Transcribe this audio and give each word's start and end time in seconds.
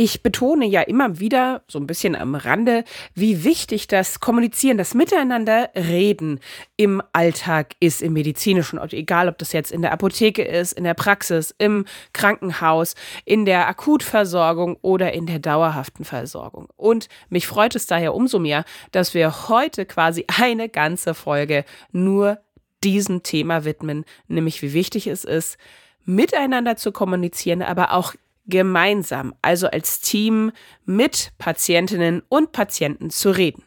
Ich 0.00 0.22
betone 0.22 0.64
ja 0.64 0.82
immer 0.82 1.18
wieder, 1.18 1.62
so 1.66 1.76
ein 1.80 1.88
bisschen 1.88 2.14
am 2.14 2.36
Rande, 2.36 2.84
wie 3.16 3.42
wichtig 3.42 3.88
das 3.88 4.20
Kommunizieren, 4.20 4.78
das 4.78 4.94
Miteinander 4.94 5.70
reden 5.74 6.38
im 6.76 7.02
Alltag 7.12 7.74
ist, 7.80 8.00
im 8.00 8.12
medizinischen 8.12 8.78
Ort. 8.78 8.92
Egal, 8.92 9.28
ob 9.28 9.38
das 9.38 9.52
jetzt 9.52 9.72
in 9.72 9.82
der 9.82 9.90
Apotheke 9.90 10.44
ist, 10.44 10.70
in 10.74 10.84
der 10.84 10.94
Praxis, 10.94 11.52
im 11.58 11.84
Krankenhaus, 12.12 12.94
in 13.24 13.44
der 13.44 13.66
Akutversorgung 13.66 14.76
oder 14.82 15.14
in 15.14 15.26
der 15.26 15.40
dauerhaften 15.40 16.04
Versorgung. 16.04 16.68
Und 16.76 17.08
mich 17.28 17.48
freut 17.48 17.74
es 17.74 17.86
daher 17.86 18.14
umso 18.14 18.38
mehr, 18.38 18.64
dass 18.92 19.14
wir 19.14 19.48
heute 19.48 19.84
quasi 19.84 20.26
eine 20.38 20.68
ganze 20.68 21.12
Folge 21.12 21.64
nur 21.90 22.38
diesem 22.84 23.24
Thema 23.24 23.64
widmen, 23.64 24.04
nämlich 24.28 24.62
wie 24.62 24.74
wichtig 24.74 25.08
es 25.08 25.24
ist, 25.24 25.58
miteinander 26.04 26.76
zu 26.76 26.92
kommunizieren, 26.92 27.62
aber 27.62 27.92
auch 27.92 28.14
gemeinsam, 28.48 29.34
also 29.42 29.68
als 29.68 30.00
Team 30.00 30.50
mit 30.84 31.32
Patientinnen 31.38 32.22
und 32.28 32.52
Patienten 32.52 33.10
zu 33.10 33.30
reden. 33.30 33.62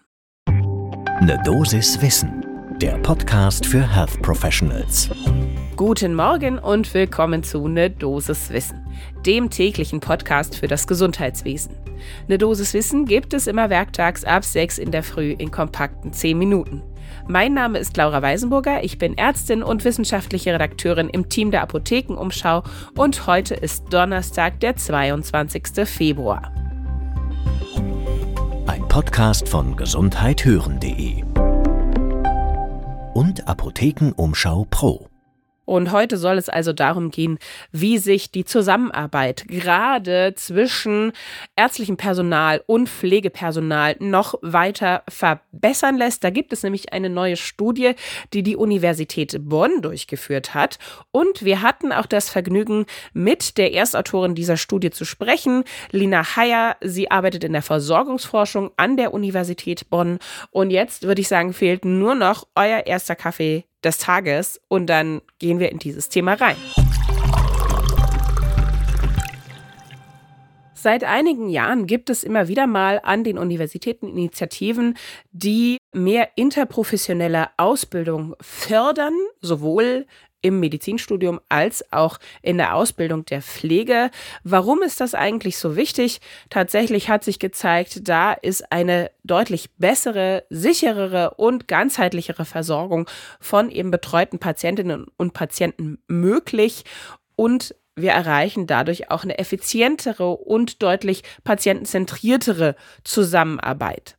Eine 0.48 1.42
Dosis 1.44 2.02
Wissen, 2.02 2.44
der 2.82 2.98
Podcast 2.98 3.66
für 3.66 3.88
Health 3.88 4.22
Professionals. 4.22 5.10
Guten 5.76 6.16
Morgen 6.16 6.60
und 6.60 6.94
willkommen 6.94 7.44
zu 7.44 7.68
Ne 7.68 7.90
Dosis 7.90 8.50
Wissen, 8.50 8.86
dem 9.26 9.50
täglichen 9.50 10.00
Podcast 10.00 10.56
für 10.56 10.68
das 10.68 10.88
Gesundheitswesen. 10.88 11.76
Ne 12.28 12.38
Dosis 12.38 12.74
Wissen 12.74 13.06
gibt 13.06 13.34
es 13.34 13.48
immer 13.48 13.70
werktags 13.70 14.24
ab 14.24 14.44
6 14.44 14.80
in 14.80 14.92
der 14.92 15.04
Früh 15.04 15.32
in 15.32 15.52
kompakten 15.52 16.12
10 16.12 16.38
Minuten. 16.38 16.82
Mein 17.28 17.54
Name 17.54 17.80
ist 17.80 17.96
Laura 17.98 18.22
Weisenburger, 18.22 18.84
ich 18.84 18.98
bin 18.98 19.18
Ärztin 19.18 19.64
und 19.64 19.86
wissenschaftliche 19.86 20.54
Redakteurin 20.54 21.10
im 21.10 21.30
Team 21.30 21.52
der 21.52 21.62
Apothekenumschau 21.62 22.64
und 22.98 23.28
heute 23.28 23.56
ist 23.56 23.94
Donnerstag, 23.94 24.60
der 24.60 24.76
22. 24.76 25.86
Februar. 25.86 26.52
Ein 28.68 28.88
Podcast 28.88 29.48
von 29.48 29.76
gesundheithören.de 29.76 31.24
und 33.14 33.48
Apothekenumschau 33.48 34.66
Pro. 34.70 35.11
Und 35.66 35.92
heute 35.92 36.18
soll 36.18 36.38
es 36.38 36.50
also 36.50 36.74
darum 36.74 37.12
gehen, 37.12 37.38
wie 37.72 37.98
sich 37.98 38.32
die 38.32 38.46
Zusammenarbeit 38.46 39.46
gerade 39.48 40.34
zwischen 40.36 41.12
ärztlichem 41.56 41.98
Personal 41.98 42.64
und 42.66 42.90
Pflegepersonal 42.90 43.96
noch 44.00 44.36
weiter 44.42 45.04
verbessern 45.08 45.98
lässt. 45.98 46.24
Da 46.24 46.30
gibt 46.30 46.52
es 46.52 46.64
nämlich 46.64 46.94
eine 46.94 47.10
neue 47.10 47.38
Studie, 47.38 47.94
die 48.34 48.44
die 48.44 48.56
Universität 48.56 49.38
Bonn 49.40 49.82
durchgeführt 49.82 50.54
hat. 50.54 50.80
Und 51.12 51.46
wir 51.46 51.62
hatten 51.62 51.92
auch 51.92 52.06
das 52.06 52.30
Vergnügen, 52.30 52.86
mit 53.14 53.58
der 53.58 53.74
Erstautorin 53.74 54.36
dieser 54.36 54.58
Studie 54.58 54.90
zu 54.90 55.06
sprechen, 55.06 55.64
Lina 55.92 56.36
Heyer. 56.36 56.78
Sie 56.82 57.12
arbeitet 57.12 57.44
in 57.44 57.54
der 57.54 57.62
Versorgungsforschung 57.62 58.72
an 58.78 58.98
der 58.98 59.14
Universität 59.14 59.90
Bonn. 59.90 60.20
Und 60.52 60.72
jetzt 60.72 61.04
würde 61.04 61.22
ich 61.22 61.28
sagen, 61.28 61.54
fehlt 61.54 61.86
nur 61.86 62.16
noch 62.16 62.48
euer 62.56 62.86
erster 62.86 63.16
Kaffee 63.16 63.66
des 63.84 63.98
Tages 63.98 64.60
und 64.68 64.88
dann 64.88 65.22
gehen 65.40 65.60
wir 65.60 65.72
in 65.72 65.80
dieses 65.80 66.10
Thema 66.10 66.34
rein. 66.34 66.58
Seit 70.74 71.04
einigen 71.04 71.50
Jahren 71.50 71.86
gibt 71.86 72.10
es 72.10 72.24
immer 72.24 72.48
wieder 72.48 72.66
mal 72.66 73.00
an 73.04 73.24
den 73.24 73.38
Universitäten 73.38 74.08
Initiativen, 74.08 74.98
die 75.32 75.78
mehr 75.94 76.30
interprofessionelle 76.36 77.50
Ausbildung 77.58 78.36
fördern, 78.42 79.14
sowohl 79.42 80.08
im 80.42 80.60
Medizinstudium 80.60 81.40
als 81.50 81.92
auch 81.92 82.20
in 82.42 82.58
der 82.58 82.76
Ausbildung 82.76 83.26
der 83.26 83.42
Pflege. 83.42 84.12
Warum 84.44 84.82
ist 84.82 85.00
das 85.00 85.14
eigentlich 85.14 85.58
so 85.58 85.76
wichtig? 85.76 86.22
Tatsächlich 86.50 87.10
hat 87.10 87.24
sich 87.24 87.40
gezeigt, 87.40 88.08
da 88.08 88.34
ist 88.34 88.72
eine 88.72 89.12
deutlich 89.24 89.72
bessere, 89.78 90.44
sicherere 90.50 91.36
und 91.36 91.68
ganzheitlichere 91.68 92.46
Versorgung 92.46 93.08
von 93.40 93.70
eben 93.70 93.92
betreuten 93.92 94.40
Patientinnen 94.40 95.08
und 95.18 95.34
Patienten 95.34 96.00
möglich 96.08 96.84
und 97.36 97.76
wir 97.96 98.12
erreichen 98.12 98.68
dadurch 98.68 99.12
auch 99.12 99.24
eine 99.24 99.38
effizientere 99.38 100.32
und 100.32 100.82
deutlich 100.82 101.24
patientenzentriertere 101.44 102.76
Zusammenarbeit. 103.04 104.18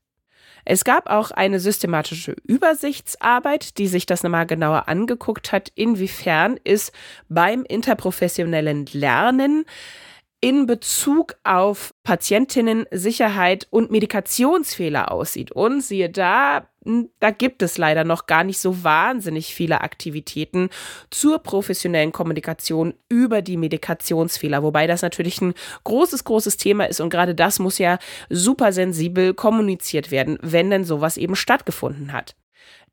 Es 0.64 0.84
gab 0.84 1.10
auch 1.10 1.30
eine 1.30 1.60
systematische 1.60 2.36
Übersichtsarbeit, 2.44 3.78
die 3.78 3.86
sich 3.88 4.06
das 4.06 4.22
nochmal 4.22 4.46
genauer 4.46 4.88
angeguckt 4.88 5.52
hat, 5.52 5.72
inwiefern 5.74 6.58
ist 6.62 6.92
beim 7.28 7.64
interprofessionellen 7.64 8.86
Lernen 8.92 9.64
in 10.40 10.66
Bezug 10.66 11.36
auf 11.44 11.94
Patientinnen 12.02 12.86
Sicherheit 12.90 13.68
und 13.70 13.90
Medikationsfehler 13.90 15.12
aussieht. 15.12 15.52
Und 15.52 15.82
siehe 15.82 16.10
da, 16.10 16.68
da 17.20 17.30
gibt 17.30 17.62
es 17.62 17.78
leider 17.78 18.04
noch 18.04 18.26
gar 18.26 18.44
nicht 18.44 18.58
so 18.58 18.82
wahnsinnig 18.84 19.54
viele 19.54 19.80
Aktivitäten 19.82 20.68
zur 21.10 21.38
professionellen 21.38 22.12
Kommunikation 22.12 22.94
über 23.08 23.42
die 23.42 23.56
Medikationsfehler, 23.56 24.62
wobei 24.62 24.86
das 24.86 25.02
natürlich 25.02 25.40
ein 25.40 25.54
großes, 25.84 26.24
großes 26.24 26.56
Thema 26.56 26.84
ist 26.84 27.00
und 27.00 27.10
gerade 27.10 27.34
das 27.34 27.58
muss 27.58 27.78
ja 27.78 27.98
super 28.30 28.72
sensibel 28.72 29.34
kommuniziert 29.34 30.10
werden, 30.10 30.38
wenn 30.42 30.70
denn 30.70 30.84
sowas 30.84 31.16
eben 31.16 31.36
stattgefunden 31.36 32.12
hat. 32.12 32.34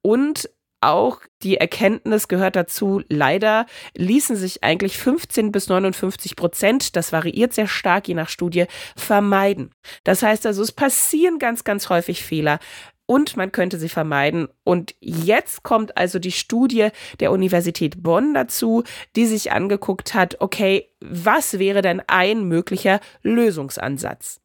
Und 0.00 0.48
auch 0.80 1.20
die 1.42 1.58
Erkenntnis 1.58 2.28
gehört 2.28 2.56
dazu, 2.56 3.02
leider 3.10 3.66
ließen 3.94 4.36
sich 4.36 4.64
eigentlich 4.64 4.96
15 4.96 5.52
bis 5.52 5.68
59 5.68 6.36
Prozent, 6.36 6.96
das 6.96 7.12
variiert 7.12 7.52
sehr 7.52 7.68
stark 7.68 8.08
je 8.08 8.14
nach 8.14 8.30
Studie, 8.30 8.64
vermeiden. 8.96 9.72
Das 10.04 10.22
heißt 10.22 10.46
also, 10.46 10.62
es 10.62 10.72
passieren 10.72 11.38
ganz, 11.38 11.64
ganz 11.64 11.90
häufig 11.90 12.24
Fehler 12.24 12.60
und 13.06 13.36
man 13.36 13.52
könnte 13.52 13.78
sie 13.78 13.88
vermeiden. 13.88 14.48
Und 14.64 14.94
jetzt 15.00 15.62
kommt 15.62 15.96
also 15.96 16.18
die 16.18 16.32
Studie 16.32 16.88
der 17.20 17.32
Universität 17.32 18.02
Bonn 18.02 18.34
dazu, 18.34 18.82
die 19.14 19.26
sich 19.26 19.52
angeguckt 19.52 20.14
hat, 20.14 20.40
okay, 20.40 20.90
was 21.00 21.58
wäre 21.58 21.82
denn 21.82 22.02
ein 22.06 22.44
möglicher 22.44 23.00
Lösungsansatz? 23.22 24.40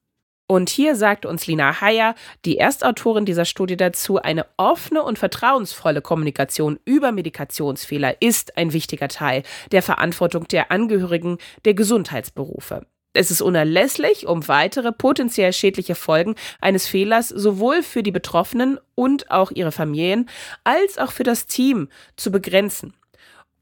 Und 0.51 0.69
hier 0.69 0.97
sagt 0.97 1.25
uns 1.25 1.47
Lina 1.47 1.79
Heyer, 1.79 2.13
die 2.43 2.57
Erstautorin 2.57 3.23
dieser 3.23 3.45
Studie 3.45 3.77
dazu, 3.77 4.21
eine 4.21 4.45
offene 4.57 5.01
und 5.01 5.17
vertrauensvolle 5.17 6.01
Kommunikation 6.01 6.77
über 6.83 7.13
Medikationsfehler 7.13 8.21
ist 8.21 8.57
ein 8.57 8.73
wichtiger 8.73 9.07
Teil 9.07 9.43
der 9.71 9.81
Verantwortung 9.81 10.49
der 10.49 10.69
Angehörigen 10.69 11.37
der 11.63 11.73
Gesundheitsberufe. 11.73 12.85
Es 13.13 13.29
ist 13.29 13.41
unerlässlich, 13.41 14.25
um 14.25 14.47
weitere 14.47 14.93
potenziell 14.93 15.51
schädliche 15.51 15.95
Folgen 15.95 16.35
eines 16.61 16.87
Fehlers 16.87 17.27
sowohl 17.27 17.83
für 17.83 18.03
die 18.03 18.11
Betroffenen 18.11 18.79
und 18.95 19.29
auch 19.29 19.51
ihre 19.51 19.73
Familien 19.73 20.29
als 20.63 20.97
auch 20.97 21.11
für 21.11 21.23
das 21.23 21.45
Team 21.45 21.89
zu 22.15 22.31
begrenzen. 22.31 22.93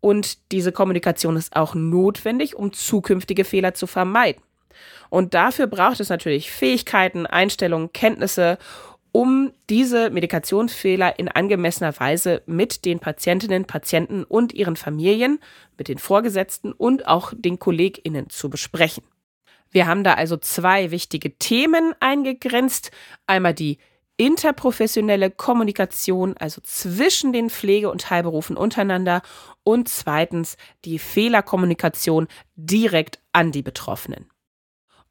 Und 0.02 0.52
diese 0.52 0.72
Kommunikation 0.72 1.36
ist 1.36 1.56
auch 1.56 1.74
notwendig, 1.74 2.56
um 2.56 2.74
zukünftige 2.74 3.44
Fehler 3.44 3.74
zu 3.74 3.88
vermeiden. 3.88 4.42
Und 5.10 5.34
dafür 5.34 5.66
braucht 5.66 6.00
es 6.00 6.10
natürlich 6.10 6.52
Fähigkeiten, 6.52 7.26
Einstellungen, 7.26 7.92
Kenntnisse, 7.92 8.60
um 9.12 9.52
diese 9.72 10.12
Medikationsfehler 10.12 11.18
in 11.18 11.28
angemessener 11.28 12.00
Weise 12.00 12.44
mit 12.46 12.86
den 12.86 13.00
Patientinnen, 13.00 13.66
Patienten 13.66 14.24
und 14.24 14.54
ihren 14.54 14.76
Familien, 14.76 15.40
mit 15.80 15.88
den 15.88 15.98
Vorgesetzten 15.98 16.72
und 16.72 17.08
auch 17.08 17.34
den 17.36 17.58
KollegInnen 17.58 18.30
zu 18.30 18.52
besprechen. 18.52 19.04
Wir 19.72 19.88
haben 19.88 20.04
da 20.04 20.14
also 20.16 20.38
zwei 20.38 20.92
wichtige 20.92 21.38
Themen 21.38 21.94
eingegrenzt. 22.00 22.92
Einmal 23.28 23.54
die 23.54 23.78
interprofessionelle 24.18 25.32
Kommunikation, 25.32 26.36
also 26.38 26.60
zwischen 26.62 27.32
den 27.32 27.50
Pflege- 27.50 27.90
und 27.90 28.10
Heilberufen 28.10 28.58
untereinander 28.58 29.22
und 29.64 29.88
zweitens 29.88 30.58
die 30.84 31.00
Fehlerkommunikation 31.00 32.28
direkt 32.56 33.20
an 33.32 33.52
die 33.52 33.62
Betroffenen. 33.62 34.30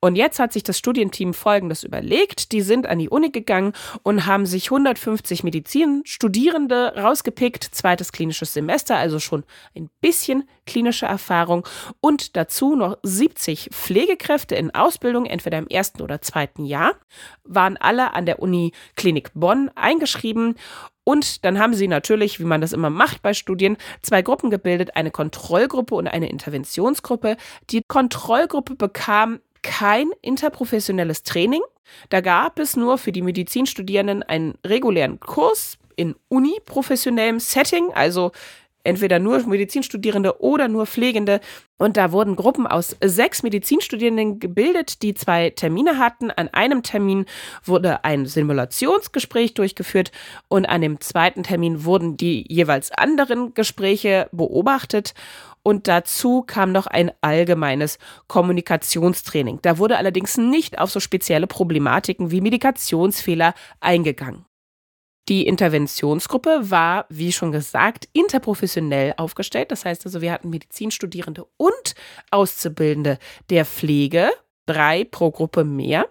Und 0.00 0.15
jetzt 0.15 0.39
hat 0.39 0.53
sich 0.53 0.62
das 0.62 0.79
Studienteam 0.79 1.35
Folgendes 1.35 1.83
überlegt. 1.83 2.53
Die 2.53 2.61
sind 2.61 2.87
an 2.87 3.00
die 3.00 3.09
Uni 3.09 3.31
gegangen 3.31 3.73
und 4.05 4.27
haben 4.27 4.47
sich 4.47 4.67
150 4.67 5.43
Medizinstudierende 5.43 6.95
rausgepickt, 6.97 7.65
zweites 7.65 8.12
klinisches 8.12 8.55
Semester, 8.55 8.97
also 8.97 9.19
schon 9.19 9.43
ein 9.75 9.91
bisschen 10.00 10.49
klinische 10.67 11.06
Erfahrung. 11.06 11.67
Und 12.00 12.37
dazu 12.37 12.77
noch 12.77 12.99
70 13.03 13.71
Pflegekräfte 13.73 14.55
in 14.55 14.73
Ausbildung, 14.73 15.27
entweder 15.27 15.59
im 15.59 15.67
ersten 15.67 16.00
oder 16.03 16.21
zweiten 16.21 16.65
Jahr, 16.65 16.93
waren 17.43 17.77
alle 17.77 18.15
an 18.15 18.25
der 18.25 18.41
Uni 18.41 18.73
Klinik 18.95 19.33
Bonn 19.35 19.69
eingeschrieben. 19.75 20.55
Und 21.09 21.45
dann 21.47 21.59
haben 21.59 21.73
sie 21.73 21.89
natürlich, 21.89 22.39
wie 22.39 22.45
man 22.45 22.61
das 22.61 22.75
immer 22.75 22.91
macht 22.91 23.23
bei 23.23 23.33
Studien, 23.33 23.79
zwei 24.03 24.21
Gruppen 24.21 24.50
gebildet, 24.50 24.95
eine 24.95 25.11
Kontrollgruppe 25.11 25.95
und 25.95 26.06
eine 26.06 26.29
Interventionsgruppe. 26.29 27.39
Die 27.71 27.81
Kontrollgruppe 27.89 28.75
bekam 28.75 29.41
kein 29.63 30.11
interprofessionelles 30.23 31.23
Training. 31.23 31.63
Da 32.11 32.21
gab 32.21 32.59
es 32.59 32.77
nur 32.77 32.99
für 32.99 33.13
die 33.13 33.23
Medizinstudierenden 33.23 34.23
einen 34.23 34.59
regulären 34.65 35.21
Kurs 35.21 35.79
in 35.97 36.15
uniprofessionellem 36.29 37.41
Setting, 37.41 37.91
also 37.95 38.33
entweder 38.85 39.19
nur 39.19 39.47
Medizinstudierende 39.47 40.41
oder 40.41 40.69
nur 40.69 40.87
Pflegende. 40.87 41.41
Und 41.77 41.97
da 41.97 42.11
wurden 42.11 42.37
Gruppen 42.37 42.67
aus 42.67 42.97
sechs 43.05 43.43
Medizinstudierenden 43.43 44.41
gebildet, 44.41 45.03
die 45.03 45.15
zwei 45.15 45.51
Termine 45.51 45.99
hatten. 45.99 46.31
An 46.31 46.49
einem 46.49 46.83
Termin 46.83 47.27
wurde 47.65 48.05
ein 48.05 48.27
Simulationsgespräch 48.27 49.55
durchgeführt 49.55 50.11
und 50.49 50.67
an 50.67 50.81
dem 50.81 51.01
zweiten 51.01 51.43
Termin 51.43 51.85
wurden 51.85 52.17
die 52.17 52.45
jeweils 52.49 52.91
anderen 52.91 53.55
Gespräche 53.55 54.29
beobachtet. 54.33 55.15
Und 55.69 55.87
dazu 55.87 56.41
kam 56.41 56.73
noch 56.73 56.87
ein 56.87 57.12
allgemeines 57.20 57.99
Kommunikationstraining. 58.26 59.59
Da 59.61 59.76
wurde 59.76 59.99
allerdings 59.99 60.38
nicht 60.38 60.79
auf 60.79 60.91
so 60.91 60.99
spezielle 60.99 61.47
Problematiken 61.47 62.31
wie 62.31 62.41
Medikationsfehler 62.41 63.53
eingegangen. 63.79 64.47
Die 65.29 65.47
Interventionsgruppe 65.47 66.70
war, 66.70 67.05
wie 67.11 67.32
schon 67.32 67.53
gesagt, 67.53 68.09
interprofessionell 68.15 69.12
aufgestellt. 69.19 69.70
Das 69.70 69.85
heißt 69.85 70.06
also, 70.06 70.23
wir 70.23 70.32
hatten 70.32 70.49
Medizinstudierende 70.49 71.47
und 71.59 71.94
Auszubildende 72.31 73.19
der 73.50 73.67
Pflege, 73.67 74.31
drei 74.64 75.05
pro 75.05 75.31
Gruppe 75.31 75.64
mehr 75.64 76.06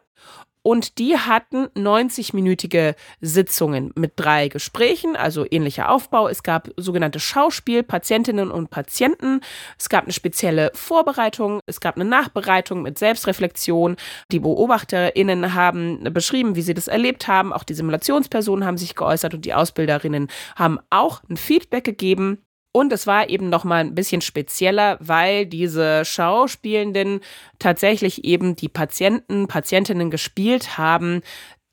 und 0.68 0.98
die 0.98 1.18
hatten 1.18 1.68
90-minütige 1.78 2.96
Sitzungen 3.22 3.94
mit 3.96 4.12
drei 4.18 4.50
Gesprächen, 4.50 5.16
also 5.16 5.46
ähnlicher 5.50 5.90
Aufbau. 5.90 6.28
Es 6.28 6.44
gab 6.44 6.68
sogenannte 6.76 7.22
Schauspiel, 7.22 7.84
Patientinnen 7.84 8.52
und 8.52 8.70
Patienten. 8.70 9.40
Es 9.80 9.88
gab 9.88 10.04
eine 10.04 10.12
spezielle 10.12 10.72
Vorbereitung, 10.74 11.62
es 11.68 11.80
gab 11.80 11.96
eine 11.96 12.04
Nachbereitung 12.04 12.82
mit 12.82 13.00
Selbstreflexion. 13.00 13.96
Die 14.30 14.42
BeobachterInnen 14.42 15.54
haben 15.54 16.04
beschrieben, 16.14 16.58
wie 16.58 16.62
sie 16.62 16.74
das 16.74 16.90
erlebt 16.90 17.30
haben. 17.30 17.54
Auch 17.54 17.64
die 17.64 17.74
Simulationspersonen 17.74 18.66
haben 18.66 18.78
sich 18.78 18.94
geäußert 18.94 19.36
und 19.36 19.46
die 19.46 19.54
Ausbilderinnen 19.54 20.28
haben 20.58 20.80
auch 20.90 21.22
ein 21.30 21.38
Feedback 21.38 21.86
gegeben. 21.86 22.40
Und 22.78 22.94
es 22.94 23.08
war 23.08 23.28
eben 23.28 23.50
noch 23.50 23.64
mal 23.64 23.80
ein 23.80 23.96
bisschen 23.96 24.22
spezieller, 24.22 25.00
weil 25.00 25.48
diese 25.48 26.06
Schauspielenden 26.06 27.22
tatsächlich 27.58 28.24
eben 28.24 28.56
die 28.56 28.70
Patienten, 28.70 29.48
Patientinnen 29.48 30.12
gespielt 30.12 30.78
haben, 30.78 31.22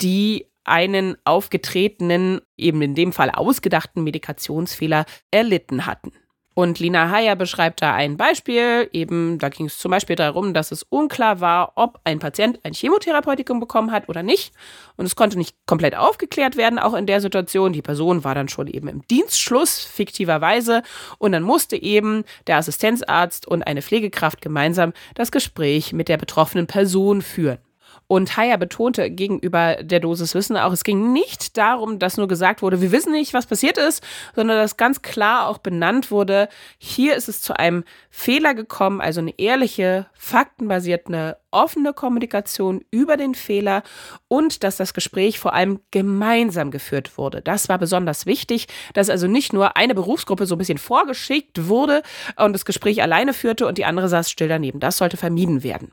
die 0.00 0.46
einen 0.64 1.18
aufgetretenen, 1.26 2.40
eben 2.56 2.80
in 2.80 2.94
dem 2.94 3.12
Fall 3.12 3.28
ausgedachten 3.28 4.02
Medikationsfehler 4.02 5.04
erlitten 5.30 5.84
hatten. 5.84 6.10
Und 6.54 6.78
Lina 6.78 7.10
Hayer 7.10 7.34
beschreibt 7.34 7.82
da 7.82 7.94
ein 7.94 8.16
Beispiel. 8.16 8.88
Eben, 8.92 9.38
da 9.40 9.48
ging 9.48 9.66
es 9.66 9.78
zum 9.78 9.90
Beispiel 9.90 10.14
darum, 10.14 10.54
dass 10.54 10.70
es 10.70 10.84
unklar 10.84 11.40
war, 11.40 11.72
ob 11.74 12.00
ein 12.04 12.20
Patient 12.20 12.60
ein 12.62 12.72
Chemotherapeutikum 12.72 13.58
bekommen 13.58 13.90
hat 13.90 14.08
oder 14.08 14.22
nicht. 14.22 14.54
Und 14.96 15.04
es 15.04 15.16
konnte 15.16 15.36
nicht 15.36 15.56
komplett 15.66 15.96
aufgeklärt 15.96 16.56
werden, 16.56 16.78
auch 16.78 16.94
in 16.94 17.06
der 17.06 17.20
Situation. 17.20 17.72
Die 17.72 17.82
Person 17.82 18.22
war 18.22 18.36
dann 18.36 18.48
schon 18.48 18.68
eben 18.68 18.86
im 18.86 19.06
Dienstschluss, 19.08 19.80
fiktiverweise. 19.80 20.82
Und 21.18 21.32
dann 21.32 21.42
musste 21.42 21.76
eben 21.76 22.22
der 22.46 22.58
Assistenzarzt 22.58 23.48
und 23.48 23.66
eine 23.66 23.82
Pflegekraft 23.82 24.40
gemeinsam 24.40 24.92
das 25.16 25.32
Gespräch 25.32 25.92
mit 25.92 26.08
der 26.08 26.18
betroffenen 26.18 26.68
Person 26.68 27.20
führen. 27.20 27.58
Und 28.06 28.37
Haya 28.37 28.56
betonte 28.56 29.11
gegenüber 29.11 29.76
der 29.82 30.00
Dosis 30.00 30.35
Wissen 30.35 30.56
auch, 30.56 30.73
es 30.73 30.85
ging 30.85 31.12
nicht 31.12 31.56
darum, 31.56 31.99
dass 31.99 32.17
nur 32.17 32.29
gesagt 32.29 32.62
wurde, 32.62 32.81
wir 32.81 32.93
wissen 32.93 33.12
nicht, 33.12 33.35
was 33.35 33.46
passiert 33.46 33.79
ist, 33.79 34.02
sondern 34.35 34.58
dass 34.58 34.76
ganz 34.76 35.02
klar 35.02 35.49
auch 35.49 35.58
benannt 35.58 36.11
wurde, 36.11 36.49
hier 36.79 37.17
ist 37.17 37.29
es 37.29 37.41
zu 37.41 37.58
einem 37.58 37.85
Fehler 38.11 38.55
gekommen, 38.55 39.00
also 39.00 39.20
eine 39.20 39.38
ehrliche, 39.38 40.06
faktenbasierte, 40.14 41.38
offene 41.50 41.93
Kommunikation 41.93 42.85
über 42.91 43.17
den 43.17 43.35
Fehler 43.35 43.82
und 44.29 44.64
dass 44.64 44.76
das 44.76 44.93
Gespräch 44.93 45.38
vor 45.38 45.55
allem 45.55 45.81
gemeinsam 45.90 46.70
geführt 46.70 47.17
wurde. 47.17 47.40
Das 47.40 47.69
war 47.69 47.79
besonders 47.79 48.26
wichtig, 48.26 48.67
dass 48.93 49.08
also 49.08 49.26
nicht 49.29 49.52
nur 49.52 49.76
eine 49.76 49.94
Berufsgruppe 49.94 50.47
so 50.47 50.56
ein 50.56 50.58
bisschen 50.58 50.79
vorgeschickt 50.79 51.69
wurde 51.69 52.02
und 52.37 52.52
das 52.52 52.64
Gespräch 52.64 53.02
alleine 53.02 53.32
führte 53.32 53.67
und 53.67 53.79
die 53.79 53.85
andere 53.85 54.08
saß 54.08 54.31
still 54.31 54.49
daneben. 54.49 54.81
Das 54.81 54.99
sollte 54.99 55.17
vermieden 55.17 55.62
werden. 55.62 55.93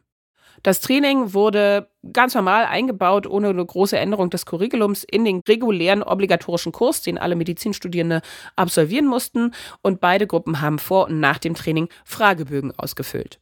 Das 0.64 0.80
Training 0.80 1.34
wurde 1.34 1.90
ganz 2.14 2.36
normal 2.36 2.66
eingebaut, 2.66 3.28
ohne 3.28 3.50
eine 3.50 3.66
große 3.66 3.98
Änderung 3.98 4.30
des 4.30 4.46
Curriculums, 4.46 5.04
in 5.04 5.26
den 5.26 5.42
regulären 5.48 6.04
obligatorischen 6.04 6.72
Kurs, 6.72 7.02
den 7.02 7.18
alle 7.18 7.36
Medizinstudierende 7.36 8.22
absolvieren 8.56 9.08
mussten. 9.08 9.54
Und 9.82 10.00
beide 10.02 10.28
Gruppen 10.28 10.62
haben 10.62 10.80
vor 10.80 11.08
und 11.08 11.20
nach 11.20 11.40
dem 11.40 11.56
Training 11.56 11.90
Fragebögen 12.06 12.74
ausgefüllt. 12.78 13.40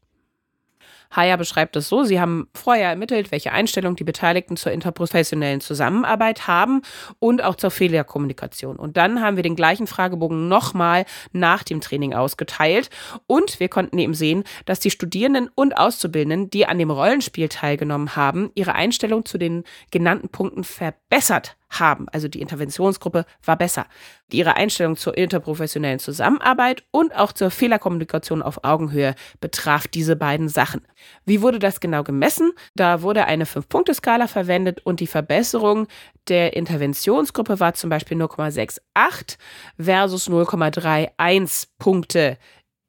Haya 1.16 1.38
beschreibt 1.38 1.76
es 1.76 1.90
so, 1.90 2.04
sie 2.04 2.20
haben 2.20 2.48
vorher 2.54 2.90
ermittelt, 2.90 3.32
welche 3.32 3.52
Einstellung 3.52 3.96
die 3.96 4.04
Beteiligten 4.04 4.58
zur 4.58 4.72
interprofessionellen 4.72 5.62
Zusammenarbeit 5.62 6.48
haben 6.48 6.82
und 7.20 7.44
auch 7.44 7.56
zur 7.56 7.72
Fehlerkommunikation. 7.72 8.76
Und 8.76 8.96
dann 8.98 9.22
haben 9.22 9.36
wir 9.36 9.44
den 9.44 9.56
gleichen 9.56 9.88
Fragebogen 9.88 10.48
nochmal 10.48 11.06
nach 11.32 11.64
dem 11.64 11.82
Training 11.82 12.14
ausgeteilt 12.14 12.90
und 13.28 13.60
wir 13.60 13.70
konnten 13.70 13.98
eben 13.98 14.14
sehen, 14.14 14.44
dass 14.66 14.80
die 14.80 14.92
Studierenden 14.92 15.50
und 15.56 15.78
Auszubildenden, 15.78 16.50
die 16.50 16.66
an 16.66 16.78
dem 16.78 16.92
Rollenspiel 16.92 17.50
teilgenommen 17.50 18.16
haben, 18.16 18.52
ihre 18.56 18.74
Einstellung 18.74 19.26
zu 19.26 19.38
den 19.38 19.64
genannten 19.92 20.30
Punkten 20.30 20.64
verbessert 20.64 21.58
haben. 21.70 22.08
Also 22.12 22.28
die 22.28 22.42
Interventionsgruppe 22.42 23.26
war 23.44 23.58
besser. 23.58 23.86
Ihre 24.32 24.56
Einstellung 24.56 24.96
zur 24.96 25.18
interprofessionellen 25.18 26.00
Zusammenarbeit 26.00 26.84
und 26.92 27.16
auch 27.16 27.32
zur 27.32 27.52
Fehlerkommunikation 27.52 28.42
auf 28.42 28.64
Augenhöhe 28.64 29.16
betraf 29.40 29.88
diese 29.88 30.16
beiden 30.16 30.50
Sachen. 30.50 30.82
Wie 31.26 31.42
wurde 31.42 31.60
das 31.60 31.80
genau 31.80 32.04
gemessen? 32.04 32.52
Da 32.76 33.02
wurde 33.02 33.26
eine 33.26 33.46
Fünf-Punkte-Skala 33.46 34.28
verwendet 34.28 34.82
und 34.86 35.00
die 35.00 35.08
Verbesserung 35.08 35.88
der 36.28 36.56
Interventionsgruppe 36.56 37.60
war 37.60 37.74
zum 37.74 37.90
Beispiel 37.90 38.22
0,68 38.22 39.38
versus 39.80 40.30
0,31 40.30 41.68
Punkte 41.80 42.38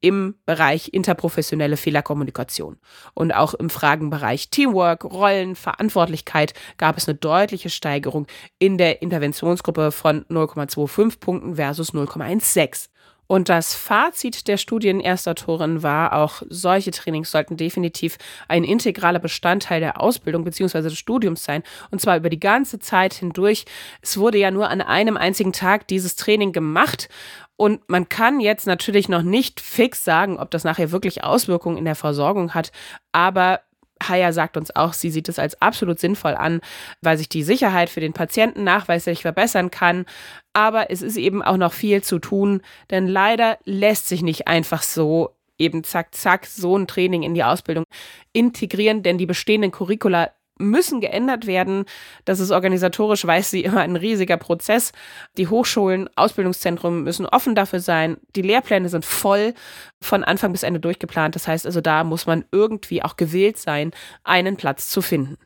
im 0.00 0.36
Bereich 0.46 0.92
interprofessionelle 0.92 1.76
Fehlerkommunikation. 1.76 2.78
Und 3.14 3.32
auch 3.32 3.54
im 3.54 3.70
Fragenbereich 3.70 4.50
Teamwork, 4.50 5.04
Rollen, 5.04 5.54
Verantwortlichkeit 5.56 6.54
gab 6.78 6.96
es 6.96 7.08
eine 7.08 7.18
deutliche 7.18 7.70
Steigerung 7.70 8.26
in 8.58 8.78
der 8.78 9.02
Interventionsgruppe 9.02 9.92
von 9.92 10.24
0,25 10.26 11.20
Punkten 11.20 11.56
versus 11.56 11.92
0,16. 11.92 12.88
Und 13.30 13.48
das 13.48 13.76
Fazit 13.76 14.48
der 14.48 14.56
Studienerstautorin 14.56 15.84
war 15.84 16.14
auch, 16.14 16.42
solche 16.48 16.90
Trainings 16.90 17.30
sollten 17.30 17.56
definitiv 17.56 18.18
ein 18.48 18.64
integraler 18.64 19.20
Bestandteil 19.20 19.78
der 19.78 20.00
Ausbildung 20.00 20.42
bzw. 20.42 20.82
des 20.82 20.98
Studiums 20.98 21.44
sein. 21.44 21.62
Und 21.92 22.00
zwar 22.00 22.16
über 22.16 22.28
die 22.28 22.40
ganze 22.40 22.80
Zeit 22.80 23.14
hindurch. 23.14 23.66
Es 24.02 24.18
wurde 24.18 24.38
ja 24.38 24.50
nur 24.50 24.68
an 24.68 24.80
einem 24.80 25.16
einzigen 25.16 25.52
Tag 25.52 25.86
dieses 25.86 26.16
Training 26.16 26.50
gemacht. 26.50 27.08
Und 27.54 27.88
man 27.88 28.08
kann 28.08 28.40
jetzt 28.40 28.66
natürlich 28.66 29.08
noch 29.08 29.22
nicht 29.22 29.60
fix 29.60 30.02
sagen, 30.02 30.36
ob 30.36 30.50
das 30.50 30.64
nachher 30.64 30.90
wirklich 30.90 31.22
Auswirkungen 31.22 31.78
in 31.78 31.84
der 31.84 31.94
Versorgung 31.94 32.52
hat. 32.52 32.72
Aber 33.12 33.60
Haya 34.02 34.32
sagt 34.32 34.56
uns 34.56 34.74
auch, 34.74 34.92
sie 34.92 35.10
sieht 35.10 35.28
es 35.28 35.38
als 35.38 35.60
absolut 35.60 35.98
sinnvoll 35.98 36.34
an, 36.34 36.60
weil 37.02 37.18
sich 37.18 37.28
die 37.28 37.42
Sicherheit 37.42 37.90
für 37.90 38.00
den 38.00 38.12
Patienten 38.12 38.64
nachweislich 38.64 39.22
verbessern 39.22 39.70
kann. 39.70 40.06
Aber 40.52 40.90
es 40.90 41.02
ist 41.02 41.16
eben 41.16 41.42
auch 41.42 41.56
noch 41.56 41.72
viel 41.72 42.02
zu 42.02 42.18
tun, 42.18 42.62
denn 42.90 43.06
leider 43.06 43.58
lässt 43.64 44.08
sich 44.08 44.22
nicht 44.22 44.48
einfach 44.48 44.82
so 44.82 45.34
eben 45.58 45.84
zack, 45.84 46.14
zack, 46.14 46.46
so 46.46 46.76
ein 46.76 46.86
Training 46.86 47.22
in 47.22 47.34
die 47.34 47.44
Ausbildung 47.44 47.84
integrieren, 48.32 49.02
denn 49.02 49.18
die 49.18 49.26
bestehenden 49.26 49.70
Curricula 49.70 50.30
müssen 50.60 51.00
geändert 51.00 51.46
werden. 51.46 51.84
Das 52.24 52.38
ist 52.40 52.50
organisatorisch, 52.50 53.24
weiß 53.24 53.50
sie, 53.50 53.64
immer 53.64 53.80
ein 53.80 53.96
riesiger 53.96 54.36
Prozess. 54.36 54.92
Die 55.36 55.48
Hochschulen, 55.48 56.08
Ausbildungszentren 56.16 57.02
müssen 57.02 57.26
offen 57.26 57.54
dafür 57.54 57.80
sein. 57.80 58.18
Die 58.36 58.42
Lehrpläne 58.42 58.88
sind 58.88 59.04
voll 59.04 59.54
von 60.00 60.22
Anfang 60.24 60.52
bis 60.52 60.62
Ende 60.62 60.80
durchgeplant. 60.80 61.34
Das 61.34 61.48
heißt 61.48 61.66
also, 61.66 61.80
da 61.80 62.04
muss 62.04 62.26
man 62.26 62.44
irgendwie 62.52 63.02
auch 63.02 63.16
gewillt 63.16 63.58
sein, 63.58 63.92
einen 64.22 64.56
Platz 64.56 64.88
zu 64.90 65.02
finden. 65.02 65.36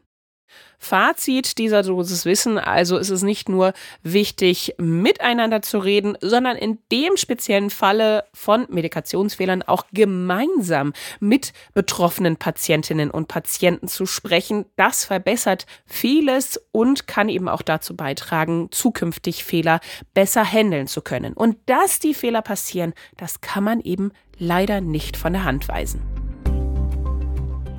Fazit 0.79 1.57
dieser 1.57 1.83
Dosis 1.83 2.27
Wissen 2.27 2.59
also 2.59 2.99
ist 2.99 3.09
es 3.09 3.23
nicht 3.23 3.49
nur 3.49 3.73
wichtig, 4.03 4.75
miteinander 4.77 5.63
zu 5.63 5.79
reden, 5.79 6.19
sondern 6.21 6.57
in 6.57 6.79
dem 6.93 7.17
speziellen 7.17 7.71
Falle 7.71 8.25
von 8.35 8.67
Medikationsfehlern 8.69 9.63
auch 9.63 9.87
gemeinsam 9.93 10.93
mit 11.21 11.55
betroffenen 11.73 12.37
Patientinnen 12.37 13.11
und 13.11 13.29
Patienten 13.29 13.89
zu 13.89 14.05
sprechen. 14.05 14.67
Das 14.77 15.07
verbessert 15.07 15.65
vieles 15.87 16.61
und 16.71 17.07
kann 17.07 17.31
eben 17.31 17.49
auch 17.49 17.63
dazu 17.63 17.97
beitragen, 17.97 18.69
zukünftig 18.71 19.43
Fehler 19.43 19.81
besser 20.13 20.45
handeln 20.45 20.87
zu 20.87 21.01
können. 21.01 21.33
Und 21.33 21.57
dass 21.67 21.99
die 21.99 22.15
Fehler 22.15 22.43
passieren, 22.43 22.93
das 23.17 23.41
kann 23.41 23.65
man 23.65 23.81
eben 23.81 24.13
leider 24.39 24.83
nicht 24.83 25.17
von 25.17 25.33
der 25.33 25.45
Hand 25.45 25.67
weisen. 25.69 26.14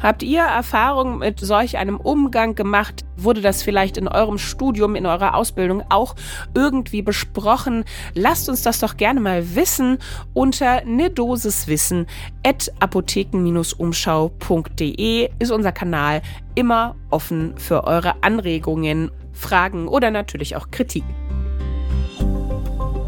Habt 0.05 0.21
ihr 0.21 0.43
Erfahrungen 0.43 1.17
mit 1.17 1.39
solch 1.39 1.79
einem 1.79 1.97
Umgang 1.97 2.53
gemacht? 2.53 3.03
Wurde 3.17 3.41
das 3.41 3.63
vielleicht 3.63 3.97
in 3.97 4.07
eurem 4.07 4.37
Studium, 4.37 4.93
in 4.93 5.07
eurer 5.07 5.33
Ausbildung 5.33 5.83
auch 5.89 6.13
irgendwie 6.53 7.01
besprochen? 7.01 7.85
Lasst 8.13 8.47
uns 8.47 8.61
das 8.61 8.79
doch 8.79 8.97
gerne 8.97 9.19
mal 9.19 9.55
wissen 9.55 9.97
unter 10.35 10.85
ne 10.85 11.09
Dosis 11.09 11.67
Wissen 11.67 12.05
at 12.45 12.71
apotheken-umschau.de 12.79 15.29
ist 15.39 15.51
unser 15.51 15.71
Kanal 15.71 16.21
immer 16.53 16.95
offen 17.09 17.57
für 17.57 17.85
eure 17.85 18.23
Anregungen, 18.23 19.09
Fragen 19.33 19.87
oder 19.87 20.11
natürlich 20.11 20.55
auch 20.55 20.69
Kritik. 20.69 21.03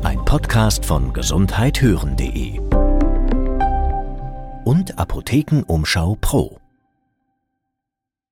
Ein 0.01 0.25
Podcast 0.25 0.84
von 0.84 1.13
gesundheithören.de 1.13 2.60
und 4.63 4.98
Apothekenumschau 4.98 6.18
Pro. 6.20 6.58